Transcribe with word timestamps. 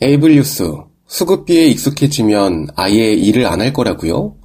에이블 0.00 0.34
뉴스. 0.34 0.64
수급비에 1.06 1.66
익숙해지면 1.68 2.68
아예 2.76 3.12
일을 3.12 3.46
안 3.46 3.60
할 3.60 3.72
거라고요? 3.72 4.36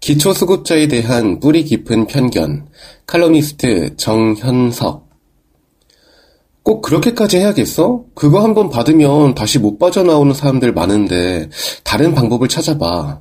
기초수급자에 0.00 0.88
대한 0.88 1.40
뿌리 1.40 1.64
깊은 1.64 2.06
편견. 2.06 2.68
칼럼니스트 3.06 3.96
정현석. 3.96 5.06
꼭 6.62 6.82
그렇게까지 6.82 7.38
해야겠어? 7.38 8.04
그거 8.14 8.42
한번 8.42 8.70
받으면 8.70 9.34
다시 9.34 9.58
못 9.58 9.78
빠져나오는 9.78 10.34
사람들 10.34 10.72
많은데 10.72 11.48
다른 11.84 12.14
방법을 12.14 12.48
찾아봐. 12.48 13.20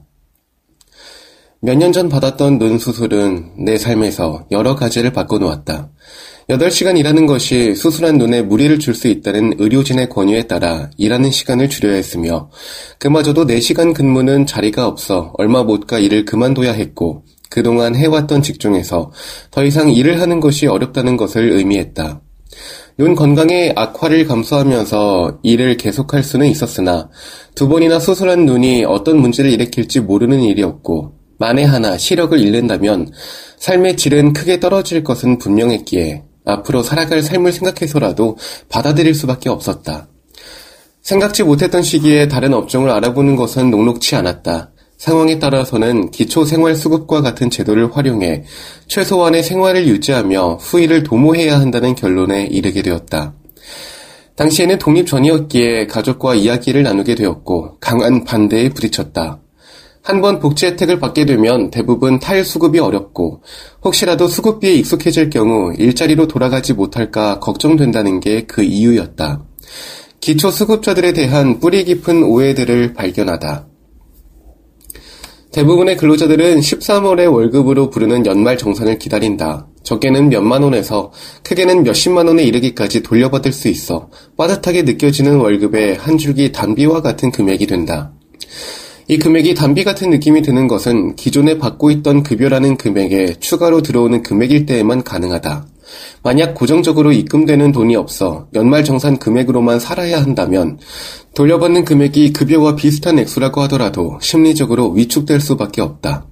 몇 1.61 1.77
년 1.77 1.91
전 1.91 2.09
받았던 2.09 2.59
눈 2.59 2.77
수술은 2.79 3.63
내 3.63 3.77
삶에서 3.77 4.45
여러 4.51 4.75
가지를 4.75 5.13
바꿔놓았다. 5.13 5.89
8시간 6.49 6.95
일하는 6.97 7.25
것이 7.25 7.73
수술한 7.73 8.19
눈에 8.19 8.43
무리를 8.43 8.77
줄 8.77 8.93
수 8.93 9.07
있다는 9.07 9.55
의료진의 9.57 10.09
권유에 10.09 10.43
따라 10.43 10.91
일하는 10.95 11.31
시간을 11.31 11.69
줄여야 11.69 11.95
했으며 11.95 12.49
그마저도 12.99 13.47
4시간 13.47 13.95
근무는 13.95 14.45
자리가 14.45 14.85
없어 14.87 15.33
얼마 15.39 15.63
못 15.63 15.87
가 15.87 15.97
일을 15.97 16.23
그만둬야 16.25 16.71
했고 16.71 17.23
그동안 17.49 17.95
해왔던 17.95 18.43
직종에서 18.43 19.11
더 19.49 19.63
이상 19.63 19.89
일을 19.89 20.21
하는 20.21 20.39
것이 20.39 20.67
어렵다는 20.67 21.17
것을 21.17 21.51
의미했다. 21.51 22.21
눈 22.97 23.15
건강의 23.15 23.73
악화를 23.75 24.25
감수하면서 24.25 25.39
일을 25.41 25.77
계속할 25.77 26.23
수는 26.23 26.47
있었으나 26.47 27.09
두 27.55 27.67
번이나 27.67 27.99
수술한 27.99 28.45
눈이 28.45 28.85
어떤 28.85 29.17
문제를 29.17 29.51
일으킬지 29.51 30.01
모르는 30.01 30.41
일이었고 30.43 31.13
만에 31.37 31.63
하나 31.63 31.97
시력을 31.97 32.39
잃는다면 32.39 33.11
삶의 33.57 33.97
질은 33.97 34.33
크게 34.33 34.59
떨어질 34.59 35.03
것은 35.03 35.37
분명했기에 35.39 36.23
앞으로 36.45 36.83
살아갈 36.83 37.21
삶을 37.21 37.51
생각해서라도 37.51 38.37
받아들일 38.69 39.13
수밖에 39.15 39.49
없었다. 39.49 40.07
생각지 41.01 41.43
못했던 41.43 41.83
시기에 41.83 42.27
다른 42.27 42.53
업종을 42.53 42.89
알아보는 42.89 43.35
것은 43.35 43.69
녹록치 43.69 44.15
않았다. 44.15 44.71
상황에 44.97 45.39
따라서는 45.39 46.09
기초 46.11 46.45
생활 46.45 46.75
수급과 46.75 47.21
같은 47.21 47.49
제도를 47.49 47.95
활용해 47.95 48.43
최소한의 48.87 49.43
생활을 49.43 49.87
유지하며 49.87 50.55
후일을 50.61 51.03
도모해야 51.03 51.59
한다는 51.59 51.95
결론에 51.95 52.45
이르게 52.45 52.81
되었다. 52.81 53.33
당시에는 54.35 54.79
독립 54.79 55.07
전이었기에 55.07 55.87
가족과 55.87 56.35
이야기를 56.35 56.83
나누게 56.83 57.15
되었고 57.15 57.77
강한 57.79 58.23
반대에 58.23 58.69
부딪혔다. 58.69 59.39
한 60.05 60.21
번 60.21 60.39
복지 60.39 60.67
혜택을 60.67 60.99
받게 60.99 61.25
되면 61.25 61.71
대부분 61.71 62.19
탈 62.19 62.43
수급이 62.45 62.77
어렵고 62.77 63.41
혹시라도 63.83 64.27
수급비에 64.27 64.73
익숙해질 64.75 65.31
경우 65.31 65.73
일자리로 65.75 66.27
돌아가지 66.27 66.73
못할까 66.73 67.39
걱정된다는 67.39 68.19
게 68.19 68.45
그 68.47 68.61
이유였다. 68.61 69.43
기초 70.21 70.51
수급자들에 70.51 71.13
대한 71.13 71.59
뿌리 71.59 71.83
깊은 71.83 72.21
오해들을 72.23 72.93
발견하다. 72.93 73.67
대부분의 75.51 75.97
근로자들은 75.97 76.59
13월에 76.59 77.31
월급으로 77.31 77.89
부르는 77.89 78.27
연말 78.27 78.57
정산을 78.59 78.99
기다린다. 78.99 79.67
적게는 79.83 80.29
몇만 80.29 80.61
원에서 80.61 81.11
크게는 81.43 81.83
몇십만 81.83 82.27
원에 82.27 82.43
이르기까지 82.43 83.01
돌려받을 83.01 83.51
수 83.51 83.69
있어 83.69 84.09
빠듯하게 84.37 84.83
느껴지는 84.83 85.37
월급의 85.37 85.95
한 85.95 86.17
줄기 86.19 86.51
단비와 86.51 87.01
같은 87.01 87.31
금액이 87.31 87.65
된다. 87.67 88.14
이 89.07 89.19
금액이 89.19 89.53
단비 89.53 89.83
같은 89.83 90.09
느낌이 90.09 90.41
드는 90.41 90.67
것은 90.67 91.15
기존에 91.15 91.59
받고 91.59 91.91
있던 91.91 92.23
급여라는 92.23 92.77
금액에 92.77 93.35
추가로 93.39 93.83
들어오는 93.83 94.23
금액일 94.23 94.65
때에만 94.65 95.03
가능하다. 95.03 95.67
만약 96.23 96.55
고정적으로 96.55 97.11
입금되는 97.11 97.71
돈이 97.71 97.95
없어 97.95 98.47
연말 98.55 98.83
정산 98.83 99.19
금액으로만 99.19 99.79
살아야 99.79 100.19
한다면 100.19 100.79
돌려받는 101.35 101.85
금액이 101.85 102.33
급여와 102.33 102.75
비슷한 102.75 103.19
액수라고 103.19 103.61
하더라도 103.61 104.17
심리적으로 104.21 104.89
위축될 104.91 105.39
수밖에 105.39 105.81
없다. 105.81 106.25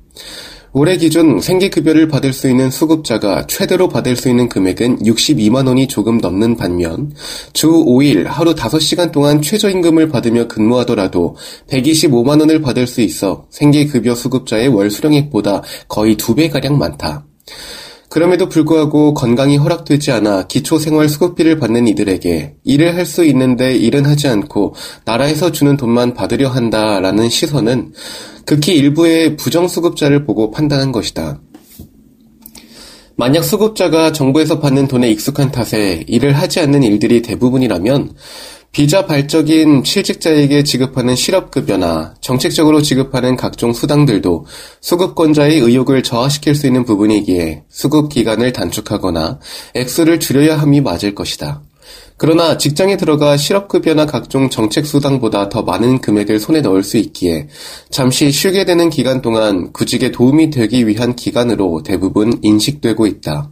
올해 0.75 0.97
기준 0.97 1.39
생계급여를 1.39 2.07
받을 2.07 2.33
수 2.33 2.49
있는 2.49 2.71
수급자가 2.71 3.45
최대로 3.45 3.89
받을 3.89 4.15
수 4.15 4.27
있는 4.27 4.49
금액은 4.49 5.03
62만 5.03 5.67
원이 5.67 5.87
조금 5.87 6.17
넘는 6.17 6.57
반면 6.57 7.13
주 7.53 7.67
5일 7.67 8.23
하루 8.23 8.55
5시간 8.55 9.11
동안 9.11 9.43
최저임금을 9.43 10.09
받으며 10.09 10.47
근무하더라도 10.47 11.35
125만 11.67 12.39
원을 12.39 12.63
받을 12.63 12.87
수 12.87 13.01
있어 13.01 13.45
생계급여 13.51 14.15
수급자의 14.15 14.69
월 14.69 14.89
수령액보다 14.89 15.61
거의 15.87 16.15
2배가량 16.15 16.73
많다. 16.73 17.23
그럼에도 18.13 18.47
불구하고 18.47 19.15
건강이 19.15 19.57
허락되지 19.57 20.11
않아 20.11 20.43
기초생활수급비를 20.45 21.57
받는 21.57 21.87
이들에게 21.87 22.57
일을 22.63 22.95
할 22.95 23.07
수 23.07 23.25
있는데 23.25 23.75
일은 23.75 24.05
하지 24.05 24.27
않고 24.27 24.75
나라에서 25.03 25.51
주는 25.51 25.77
돈만 25.77 26.13
받으려 26.13 26.47
한다라는 26.47 27.27
시선은 27.29 27.91
극히 28.45 28.75
일부의 28.75 29.35
부정수급자를 29.35 30.25
보고 30.25 30.51
판단한 30.51 30.91
것이다. 30.91 31.41
만약 33.15 33.41
수급자가 33.41 34.11
정부에서 34.11 34.59
받는 34.59 34.87
돈에 34.87 35.09
익숙한 35.09 35.51
탓에 35.51 36.03
일을 36.07 36.33
하지 36.33 36.59
않는 36.59 36.83
일들이 36.83 37.23
대부분이라면 37.23 38.13
비자발적인 38.73 39.83
실직자에게 39.85 40.63
지급하는 40.63 41.15
실업급여나 41.15 42.15
정책적으로 42.21 42.81
지급하는 42.81 43.37
각종 43.37 43.71
수당들도 43.71 44.47
수급권자의 44.81 45.59
의욕을 45.59 46.01
저하시킬 46.01 46.55
수 46.55 46.65
있는 46.65 46.83
부분이기에 46.83 47.65
수급 47.69 48.09
기간을 48.09 48.51
단축하거나 48.51 49.39
액수를 49.75 50.19
줄여야 50.19 50.57
함이 50.57 50.81
맞을 50.81 51.13
것이다. 51.13 51.61
그러나 52.17 52.57
직장에 52.57 52.97
들어가 52.97 53.37
실업급여나 53.37 54.07
각종 54.07 54.49
정책수당보다 54.49 55.49
더 55.49 55.61
많은 55.61 56.01
금액을 56.01 56.39
손에 56.39 56.61
넣을 56.61 56.81
수 56.81 56.97
있기에 56.97 57.49
잠시 57.91 58.31
쉬게 58.31 58.65
되는 58.65 58.89
기간 58.89 59.21
동안 59.21 59.71
구직에 59.71 60.11
도움이 60.11 60.49
되기 60.49 60.87
위한 60.87 61.15
기간으로 61.15 61.83
대부분 61.83 62.39
인식되고 62.41 63.05
있다. 63.05 63.51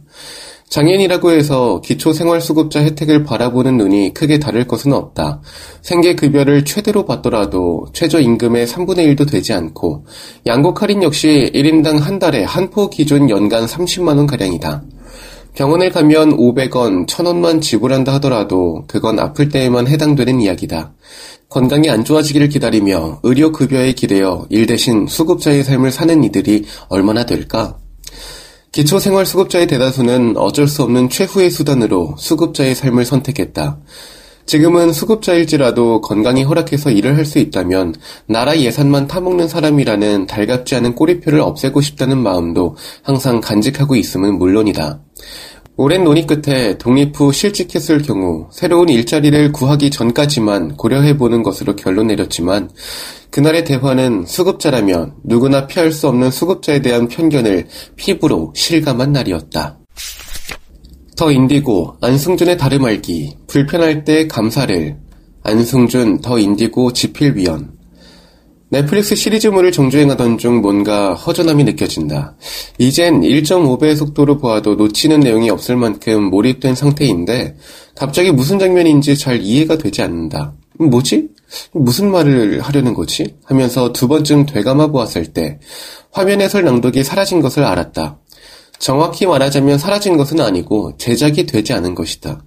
장애인이라고 0.72 1.32
해서 1.32 1.82
기초생활수급자 1.84 2.80
혜택을 2.80 3.24
바라보는 3.24 3.76
눈이 3.76 4.14
크게 4.14 4.38
다를 4.38 4.66
것은 4.66 4.94
없다. 4.94 5.42
생계급여를 5.82 6.64
최대로 6.64 7.04
받더라도 7.04 7.88
최저임금의 7.92 8.66
3분의 8.66 9.14
1도 9.14 9.30
되지 9.30 9.52
않고 9.52 10.06
양곡 10.46 10.80
할인 10.80 11.02
역시 11.02 11.50
1인당 11.54 12.00
한 12.00 12.18
달에 12.18 12.42
한 12.44 12.70
포 12.70 12.88
기준 12.88 13.28
연간 13.28 13.66
30만원 13.66 14.26
가량이다. 14.26 14.82
병원을 15.54 15.90
가면 15.90 16.38
500원, 16.38 17.06
1000원만 17.06 17.60
지불한다 17.60 18.14
하더라도 18.14 18.84
그건 18.86 19.18
아플 19.18 19.50
때에만 19.50 19.88
해당되는 19.88 20.40
이야기다. 20.40 20.94
건강이 21.50 21.90
안 21.90 22.02
좋아지기를 22.02 22.48
기다리며 22.48 23.20
의료급여에 23.22 23.92
기대어 23.92 24.46
일 24.48 24.64
대신 24.64 25.06
수급자의 25.06 25.64
삶을 25.64 25.90
사는 25.90 26.24
이들이 26.24 26.64
얼마나 26.88 27.26
될까? 27.26 27.81
기초생활수급자의 28.72 29.66
대다수는 29.66 30.38
어쩔 30.38 30.66
수 30.66 30.82
없는 30.82 31.10
최후의 31.10 31.50
수단으로 31.50 32.14
수급자의 32.18 32.74
삶을 32.74 33.04
선택했다. 33.04 33.78
지금은 34.46 34.92
수급자일지라도 34.92 36.00
건강이 36.00 36.42
허락해서 36.42 36.90
일을 36.90 37.16
할 37.16 37.26
수 37.26 37.38
있다면 37.38 37.94
나라 38.26 38.58
예산만 38.58 39.06
타먹는 39.06 39.46
사람이라는 39.46 40.26
달갑지 40.26 40.74
않은 40.76 40.94
꼬리표를 40.94 41.40
없애고 41.40 41.80
싶다는 41.82 42.18
마음도 42.18 42.76
항상 43.02 43.40
간직하고 43.40 43.94
있음은 43.94 44.38
물론이다. 44.38 45.00
오랜 45.76 46.04
논의 46.04 46.26
끝에 46.26 46.76
독립 46.78 47.18
후 47.18 47.32
실직했을 47.32 48.02
경우 48.02 48.48
새로운 48.52 48.88
일자리를 48.88 49.52
구하기 49.52 49.90
전까지만 49.90 50.76
고려해보는 50.76 51.42
것으로 51.42 51.76
결론 51.76 52.08
내렸지만 52.08 52.70
그날의 53.32 53.64
대화는 53.64 54.26
수급자라면 54.26 55.14
누구나 55.24 55.66
피할 55.66 55.90
수 55.90 56.06
없는 56.06 56.30
수급자에 56.30 56.82
대한 56.82 57.08
편견을 57.08 57.66
피부로 57.96 58.52
실감한 58.54 59.10
날이었다. 59.12 59.78
더 61.16 61.32
인디고 61.32 61.96
안승준의 62.02 62.58
다름 62.58 62.84
알기 62.84 63.38
불편할 63.46 64.04
때 64.04 64.26
감사를 64.26 64.98
안승준 65.44 66.20
더 66.20 66.38
인디고 66.38 66.92
지필위원 66.92 67.72
넷플릭스 68.68 69.14
시리즈물을 69.14 69.72
정주행하던 69.72 70.36
중 70.36 70.60
뭔가 70.60 71.14
허전함이 71.14 71.64
느껴진다. 71.64 72.36
이젠 72.78 73.22
1.5배의 73.22 73.96
속도로 73.96 74.38
보아도 74.38 74.74
놓치는 74.74 75.20
내용이 75.20 75.48
없을 75.48 75.76
만큼 75.76 76.24
몰입된 76.24 76.74
상태인데 76.74 77.56
갑자기 77.94 78.30
무슨 78.30 78.58
장면인지 78.58 79.16
잘 79.16 79.40
이해가 79.40 79.78
되지 79.78 80.02
않는다. 80.02 80.54
뭐지? 80.78 81.28
무슨 81.72 82.10
말을 82.10 82.60
하려는 82.60 82.94
거지? 82.94 83.36
하면서 83.44 83.92
두 83.92 84.08
번쯤 84.08 84.46
되감아 84.46 84.88
보았을 84.88 85.32
때 85.32 85.58
화면 86.10 86.40
해설 86.40 86.64
낭독이 86.64 87.04
사라진 87.04 87.40
것을 87.40 87.64
알았다. 87.64 88.18
정확히 88.78 89.26
말하자면 89.26 89.78
사라진 89.78 90.16
것은 90.16 90.40
아니고 90.40 90.96
제작이 90.98 91.46
되지 91.46 91.72
않은 91.72 91.94
것이다. 91.94 92.42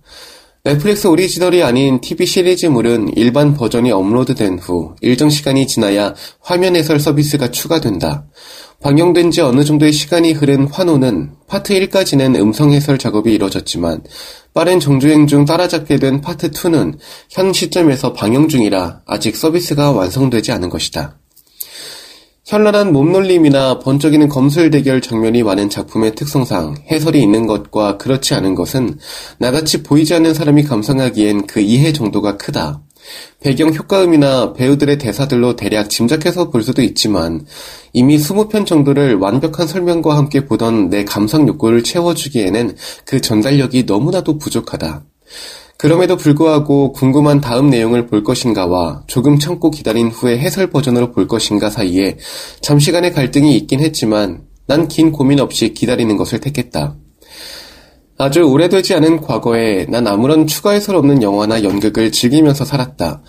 넷플릭스 0.65 1.05
오리지널이 1.05 1.61
아닌 1.61 2.01
TV 2.01 2.25
시리즈물은 2.25 3.15
일반 3.15 3.53
버전이 3.53 3.91
업로드된 3.91 4.57
후 4.57 4.95
일정 4.99 5.29
시간이 5.29 5.67
지나야 5.67 6.15
화면 6.41 6.75
해설 6.75 6.99
서비스가 6.99 7.51
추가된다. 7.51 8.25
방영된 8.81 9.29
지 9.29 9.41
어느 9.41 9.63
정도의 9.63 9.93
시간이 9.93 10.33
흐른 10.33 10.65
환혼은 10.65 11.33
파트 11.47 11.75
1까지는 11.75 12.39
음성 12.39 12.73
해설 12.73 12.97
작업이 12.97 13.31
이뤄졌지만 13.35 14.01
빠른 14.55 14.79
정주행 14.79 15.27
중 15.27 15.45
따라잡게 15.45 15.97
된 15.97 16.19
파트 16.21 16.49
2는 16.49 16.97
현 17.29 17.53
시점에서 17.53 18.13
방영 18.13 18.47
중이라 18.47 19.01
아직 19.05 19.35
서비스가 19.35 19.91
완성되지 19.91 20.51
않은 20.51 20.71
것이다. 20.71 21.19
현란한 22.45 22.93
몸놀림이나 22.93 23.79
번쩍이는 23.79 24.29
검술 24.29 24.69
대결 24.69 25.01
장면이 25.01 25.41
많은 25.41 25.67
작품의 25.67 26.13
특성상 26.13 26.75
해설이 26.91 27.19
있는 27.19 27.47
것과 27.47 27.97
그렇지 27.97 28.35
않은 28.35 28.53
것은 28.53 28.99
나같이 29.39 29.81
보이지 29.81 30.13
않는 30.13 30.35
사람이 30.35 30.63
감상하기엔 30.63 31.47
그 31.47 31.59
이해 31.59 31.91
정도가 31.91 32.37
크다. 32.37 32.83
배경 33.41 33.73
효과음이나 33.73 34.53
배우들의 34.53 34.99
대사들로 34.99 35.55
대략 35.55 35.89
짐작해서 35.89 36.51
볼 36.51 36.61
수도 36.61 36.83
있지만 36.83 37.47
이미 37.93 38.15
20편 38.17 38.67
정도를 38.67 39.15
완벽한 39.15 39.65
설명과 39.65 40.15
함께 40.15 40.45
보던 40.45 40.91
내 40.91 41.03
감상 41.03 41.47
욕구를 41.47 41.83
채워주기에는 41.83 42.75
그 43.05 43.21
전달력이 43.21 43.85
너무나도 43.85 44.37
부족하다. 44.37 45.03
그럼에도 45.85 46.17
불구하고 46.17 46.93
궁금한 46.93 47.41
다음 47.41 47.69
내용을 47.69 48.07
볼 48.07 48.23
것인가와 48.23 49.03
조금 49.05 49.37
참고 49.37 49.69
기다린 49.69 50.07
후에 50.07 50.39
해설 50.39 50.71
버전으로 50.71 51.11
볼 51.11 51.27
것인가 51.27 51.69
사이에 51.69 52.17
잠시간의 52.61 53.13
갈등이 53.13 53.55
있긴 53.55 53.81
했지만 53.81 54.41
난 54.65 54.87
긴 54.87 55.11
고민 55.11 55.39
없이 55.39 55.75
기다리는 55.75 56.17
것을 56.17 56.39
택했다. 56.39 56.95
아주 58.17 58.41
오래되지 58.41 58.95
않은 58.95 59.21
과거에 59.21 59.85
난 59.87 60.07
아무런 60.07 60.47
추가 60.47 60.71
해설 60.71 60.95
없는 60.95 61.21
영화나 61.21 61.61
연극을 61.61 62.11
즐기면서 62.11 62.65
살았다. 62.65 63.21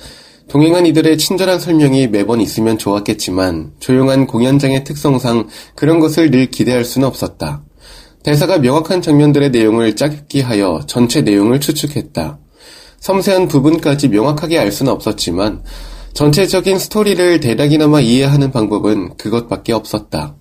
동행한 0.48 0.86
이들의 0.86 1.18
친절한 1.18 1.60
설명이 1.60 2.08
매번 2.08 2.40
있으면 2.40 2.78
좋았겠지만 2.78 3.72
조용한 3.80 4.26
공연장의 4.26 4.84
특성상 4.84 5.48
그런 5.74 6.00
것을 6.00 6.30
늘 6.30 6.46
기대할 6.46 6.86
수는 6.86 7.06
없었다. 7.06 7.64
대사가 8.22 8.56
명확한 8.56 9.02
장면들의 9.02 9.50
내용을 9.50 9.94
짧게 9.94 10.40
하여 10.40 10.80
전체 10.86 11.20
내용을 11.20 11.60
추측했다. 11.60 12.38
섬세한 13.06 13.46
부분까지 13.46 14.08
명확하게 14.08 14.58
알 14.58 14.72
수는 14.72 14.90
없었지만 14.90 15.62
전체적인 16.12 16.76
스토리를 16.80 17.38
대략이나마 17.38 18.00
이해하는 18.00 18.50
방법은 18.50 19.16
그것밖에 19.16 19.72
없었다. 19.72 20.34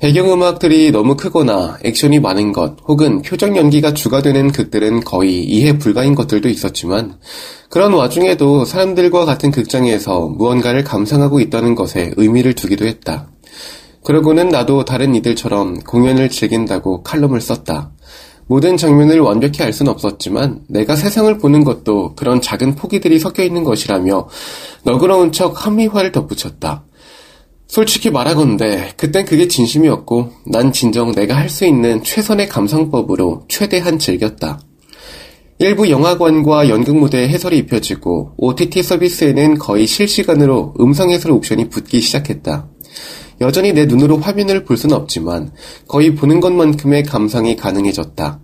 배경음악들이 0.00 0.90
너무 0.90 1.16
크거나 1.16 1.76
액션이 1.84 2.18
많은 2.18 2.52
것 2.52 2.76
혹은 2.88 3.20
표정 3.20 3.58
연기가 3.58 3.92
주가 3.92 4.22
되는 4.22 4.50
극들은 4.52 5.00
거의 5.00 5.44
이해 5.44 5.76
불가인 5.76 6.14
것들도 6.14 6.48
있었지만 6.48 7.18
그런 7.68 7.92
와중에도 7.92 8.64
사람들과 8.64 9.26
같은 9.26 9.50
극장에서 9.50 10.28
무언가를 10.28 10.84
감상하고 10.84 11.40
있다는 11.40 11.74
것에 11.74 12.14
의미를 12.16 12.54
두기도 12.54 12.86
했다. 12.86 13.28
그러고는 14.02 14.48
나도 14.48 14.86
다른 14.86 15.14
이들처럼 15.14 15.80
공연을 15.80 16.30
즐긴다고 16.30 17.02
칼럼을 17.02 17.42
썼다. 17.42 17.92
모든 18.46 18.76
장면을 18.76 19.20
완벽히 19.20 19.62
알 19.62 19.72
수는 19.72 19.90
없었지만 19.92 20.64
내가 20.68 20.96
세상을 20.96 21.38
보는 21.38 21.64
것도 21.64 22.14
그런 22.14 22.40
작은 22.40 22.74
포기들이 22.74 23.18
섞여 23.18 23.42
있는 23.42 23.64
것이라며 23.64 24.28
너그러운 24.84 25.32
척 25.32 25.66
합리화를 25.66 26.12
덧붙였다. 26.12 26.84
솔직히 27.68 28.10
말하건대 28.10 28.92
그땐 28.98 29.24
그게 29.24 29.48
진심이었고 29.48 30.30
난 30.46 30.72
진정 30.72 31.12
내가 31.14 31.36
할 31.36 31.48
수 31.48 31.64
있는 31.64 32.02
최선의 32.02 32.48
감상법으로 32.48 33.44
최대한 33.48 33.98
즐겼다. 33.98 34.60
일부 35.58 35.88
영화관과 35.88 36.68
연극 36.68 36.96
무대에 36.96 37.28
해설이 37.28 37.56
입혀지고 37.58 38.32
OTT 38.36 38.82
서비스에는 38.82 39.58
거의 39.58 39.86
실시간으로 39.86 40.74
음성 40.80 41.10
해설 41.10 41.30
옵션이 41.32 41.68
붙기 41.68 42.00
시작했다. 42.00 42.68
여전히 43.42 43.72
내 43.72 43.84
눈으로 43.86 44.18
화면을 44.18 44.64
볼 44.64 44.76
수는 44.76 44.96
없지만 44.96 45.52
거의 45.88 46.14
보는 46.14 46.40
것만큼의 46.40 47.02
감상이 47.02 47.56
가능해졌다. 47.56 48.40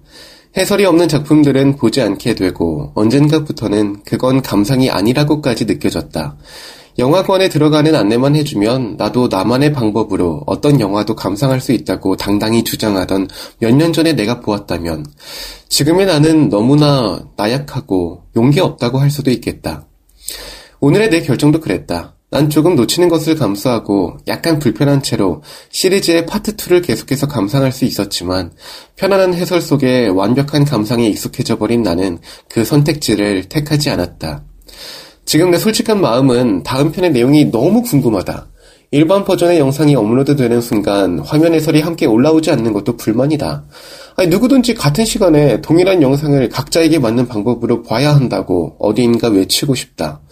해설이 0.56 0.84
없는 0.84 1.08
작품들은 1.08 1.76
보지 1.76 2.00
않게 2.02 2.34
되고 2.34 2.90
언젠가부터는 2.94 4.02
그건 4.04 4.42
감상이 4.42 4.90
아니라고까지 4.90 5.66
느껴졌다. 5.66 6.36
영화관에 6.98 7.48
들어가는 7.48 7.94
안내만 7.94 8.34
해주면 8.34 8.96
나도 8.98 9.28
나만의 9.28 9.72
방법으로 9.72 10.42
어떤 10.46 10.80
영화도 10.80 11.14
감상할 11.14 11.60
수 11.60 11.70
있다고 11.70 12.16
당당히 12.16 12.64
주장하던 12.64 13.28
몇 13.60 13.72
년 13.72 13.92
전에 13.92 14.14
내가 14.14 14.40
보았다면 14.40 15.06
지금의 15.68 16.06
나는 16.06 16.48
너무나 16.48 17.20
나약하고 17.36 18.24
용기 18.34 18.58
없다고 18.58 18.98
할 18.98 19.12
수도 19.12 19.30
있겠다. 19.30 19.86
오늘의 20.80 21.10
내 21.10 21.22
결정도 21.22 21.60
그랬다. 21.60 22.16
난 22.30 22.50
조금 22.50 22.76
놓치는 22.76 23.08
것을 23.08 23.36
감수하고 23.36 24.18
약간 24.28 24.58
불편한 24.58 25.02
채로 25.02 25.42
시리즈의 25.70 26.26
파트 26.26 26.56
2를 26.56 26.86
계속해서 26.86 27.26
감상할 27.26 27.72
수 27.72 27.86
있었지만 27.86 28.52
편안한 28.96 29.32
해설 29.32 29.62
속에 29.62 30.08
완벽한 30.08 30.66
감상에 30.66 31.06
익숙해져 31.06 31.56
버린 31.56 31.82
나는 31.82 32.18
그 32.50 32.64
선택지를 32.64 33.44
택하지 33.44 33.88
않았다. 33.88 34.44
지금 35.24 35.50
내 35.50 35.58
솔직한 35.58 36.02
마음은 36.02 36.64
다음 36.64 36.92
편의 36.92 37.12
내용이 37.12 37.50
너무 37.50 37.82
궁금하다. 37.82 38.46
일반 38.90 39.24
버전의 39.24 39.58
영상이 39.58 39.94
업로드되는 39.94 40.60
순간 40.62 41.18
화면 41.18 41.52
해설이 41.52 41.80
함께 41.80 42.06
올라오지 42.06 42.50
않는 42.50 42.72
것도 42.72 42.96
불만이다. 42.96 43.64
아니, 44.16 44.28
누구든지 44.28 44.74
같은 44.74 45.04
시간에 45.04 45.60
동일한 45.60 46.00
영상을 46.00 46.48
각자에게 46.48 46.98
맞는 46.98 47.28
방법으로 47.28 47.82
봐야 47.82 48.14
한다고 48.14 48.76
어디인가 48.78 49.28
외치고 49.28 49.74
싶다. 49.74 50.22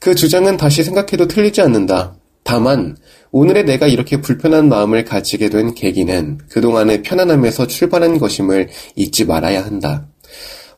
그 0.00 0.14
주장은 0.14 0.56
다시 0.56 0.82
생각해도 0.82 1.26
틀리지 1.26 1.60
않는다. 1.60 2.14
다만 2.44 2.96
오늘의 3.30 3.64
내가 3.64 3.86
이렇게 3.86 4.20
불편한 4.20 4.68
마음을 4.68 5.04
가지게 5.04 5.50
된 5.50 5.74
계기는 5.74 6.38
그동안의 6.48 7.02
편안함에서 7.02 7.66
출발한 7.66 8.18
것임을 8.18 8.68
잊지 8.96 9.26
말아야 9.26 9.64
한다. 9.64 10.06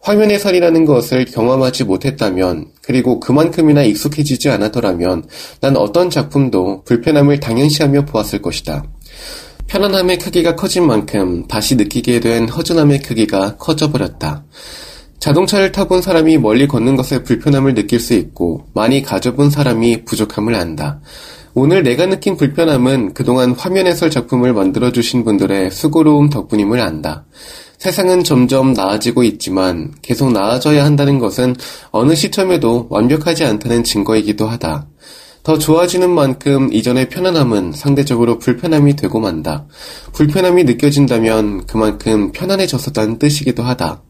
화면 0.03 0.31
해설이라는 0.31 0.87
것을 0.87 1.27
경험하지 1.27 1.85
못했다면, 1.85 2.69
그리고 2.83 3.21
그만큼이나 3.21 3.83
익숙해지지 3.83 4.49
않았더라면, 4.49 5.29
난 5.61 5.77
어떤 5.77 6.09
작품도 6.09 6.85
불편함을 6.85 7.39
당연시하며 7.39 8.07
보았을 8.07 8.41
것이다. 8.41 8.83
편안함의 9.67 10.19
크기가 10.19 10.57
커진 10.57 10.87
만큼 10.87 11.47
다시 11.47 11.77
느끼게 11.77 12.21
된 12.21 12.49
허전함의 12.49 13.03
크기가 13.03 13.57
커져버렸다. 13.57 14.45
자동차를 15.21 15.71
타본 15.71 16.01
사람이 16.01 16.39
멀리 16.39 16.67
걷는 16.67 16.97
것에 16.97 17.23
불편함을 17.23 17.75
느낄 17.75 18.01
수 18.01 18.15
있고 18.15 18.65
많이 18.75 19.03
가져본 19.03 19.51
사람이 19.51 20.07
부족함을 20.07 20.55
안다. 20.55 21.01
오늘 21.53 21.83
내가 21.83 22.07
느낀 22.07 22.37
불편함은 22.37 23.13
그동안 23.13 23.53
화면 23.53 23.87
해설 23.87 24.11
작품을 24.11 24.55
만들어주신 24.55 25.25
분들의 25.25 25.71
수고로움 25.71 26.31
덕분임을 26.31 26.81
안다. 26.81 27.27
세상은 27.77 28.25
점점 28.25 28.73
나아지고 28.73 29.23
있지만 29.25 29.93
계속 30.01 30.33
나아져야 30.33 30.85
한다는 30.85 31.19
것은 31.19 31.55
어느 31.91 32.15
시점에도 32.15 32.87
완벽하지 32.89 33.45
않다는 33.45 33.85
증거이기도 33.85 34.47
하다. 34.47 34.87
더 35.43 35.59
좋아지는 35.59 36.11
만큼 36.11 36.73
이전의 36.73 37.09
편안함은 37.09 37.73
상대적으로 37.73 38.39
불편함이 38.39 38.97
되고 38.97 39.21
만다. 39.21 39.67
불편함이 40.13 40.65
느껴진다면 40.65 41.67
그만큼 41.67 42.33
편안해졌었다는 42.33 43.19
뜻이기도 43.19 43.63
하다. 43.63 44.03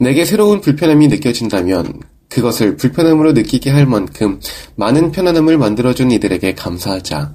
내게 0.00 0.24
새로운 0.24 0.60
불편함이 0.60 1.08
느껴진다면 1.08 2.00
그것을 2.28 2.76
불편함으로 2.76 3.32
느끼게 3.32 3.70
할 3.70 3.84
만큼 3.86 4.40
많은 4.76 5.10
편안함을 5.10 5.58
만들어준 5.58 6.12
이들에게 6.12 6.54
감사하자. 6.54 7.34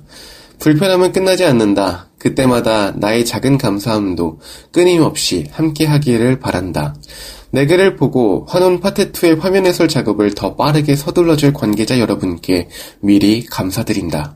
불편함은 0.59 1.11
끝나지 1.11 1.43
않는다. 1.43 2.09
그때마다 2.17 2.91
나의 2.91 3.25
작은 3.25 3.57
감사함도 3.57 4.39
끊임없이 4.71 5.47
함께 5.51 5.85
하기를 5.85 6.39
바란다. 6.39 6.95
내 7.51 7.65
글을 7.65 7.97
보고 7.97 8.45
환원 8.47 8.79
파트2의 8.79 9.39
화면 9.39 9.65
해설 9.65 9.89
작업을 9.89 10.33
더 10.33 10.55
빠르게 10.55 10.95
서둘러 10.95 11.35
줄 11.35 11.51
관계자 11.51 11.99
여러분께 11.99 12.69
미리 13.01 13.45
감사드린다. 13.45 14.35